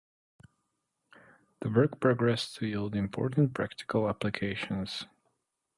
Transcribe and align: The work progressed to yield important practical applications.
The 1.59 1.69
work 1.69 1.99
progressed 1.99 2.55
to 2.55 2.65
yield 2.65 2.95
important 2.95 3.53
practical 3.53 4.09
applications. 4.09 5.05